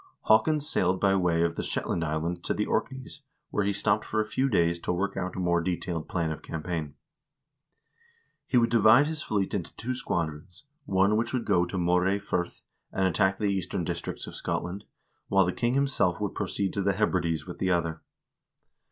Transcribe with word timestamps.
Haakon 0.23 0.59
sailed 0.59 0.99
by 0.99 1.15
way 1.15 1.43
of 1.43 1.53
the 1.53 1.61
Shetland 1.61 2.03
Islands 2.03 2.39
to 2.45 2.55
the 2.55 2.65
Orkneys, 2.65 3.21
where 3.51 3.63
he 3.63 3.71
stopped 3.71 4.03
for 4.03 4.19
a 4.19 4.25
few 4.25 4.49
days 4.49 4.79
to 4.79 4.91
work 4.91 5.15
out 5.15 5.35
a 5.35 5.39
more 5.39 5.61
detailed 5.61 6.09
plan 6.09 6.31
of 6.31 6.41
campaign. 6.41 6.95
He 8.47 8.57
would 8.57 8.71
divide 8.71 9.05
his 9.05 9.21
fleet 9.21 9.53
into 9.53 9.75
two 9.75 9.93
squadrons, 9.93 10.63
one 10.85 11.11
of 11.11 11.17
which 11.19 11.29
should 11.29 11.45
go 11.45 11.67
to 11.67 11.77
Moray 11.77 12.17
Firth 12.17 12.63
and 12.91 13.05
attack 13.05 13.37
the 13.37 13.45
eastern 13.53 13.83
districts 13.83 14.25
of 14.25 14.33
Scotland, 14.33 14.85
while 15.27 15.45
the 15.45 15.53
king 15.53 15.75
himself 15.75 16.19
would 16.19 16.33
proceed 16.33 16.73
to 16.73 16.81
the 16.81 16.93
Hebrides 16.93 17.45
with 17.45 17.59
the 17.59 17.69
other. 17.69 18.01